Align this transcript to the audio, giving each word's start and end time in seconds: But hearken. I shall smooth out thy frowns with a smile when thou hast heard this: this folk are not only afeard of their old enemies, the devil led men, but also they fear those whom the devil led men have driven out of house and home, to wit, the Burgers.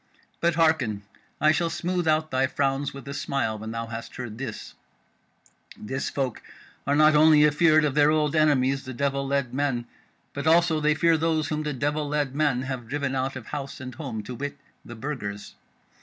But 0.39 0.55
hearken. 0.55 1.03
I 1.39 1.51
shall 1.51 1.69
smooth 1.69 2.07
out 2.07 2.31
thy 2.31 2.47
frowns 2.47 2.91
with 2.91 3.07
a 3.07 3.13
smile 3.13 3.59
when 3.59 3.69
thou 3.69 3.85
hast 3.85 4.15
heard 4.15 4.39
this: 4.39 4.73
this 5.77 6.09
folk 6.09 6.41
are 6.87 6.95
not 6.95 7.15
only 7.15 7.45
afeard 7.45 7.85
of 7.85 7.93
their 7.93 8.09
old 8.09 8.35
enemies, 8.35 8.83
the 8.85 8.95
devil 8.95 9.27
led 9.27 9.53
men, 9.53 9.85
but 10.33 10.47
also 10.47 10.79
they 10.79 10.95
fear 10.95 11.17
those 11.17 11.49
whom 11.49 11.61
the 11.61 11.73
devil 11.73 12.07
led 12.07 12.33
men 12.33 12.63
have 12.63 12.87
driven 12.87 13.13
out 13.13 13.35
of 13.35 13.45
house 13.45 13.79
and 13.79 13.93
home, 13.93 14.23
to 14.23 14.33
wit, 14.33 14.57
the 14.83 14.95
Burgers. 14.95 15.53